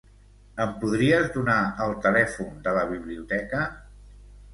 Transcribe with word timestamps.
Em 0.63 0.71
podries 0.83 1.27
donar 1.35 1.57
el 1.85 1.93
telèfon 2.05 2.57
de 2.69 2.73
la 2.79 2.87
biblioteca? 2.93 3.61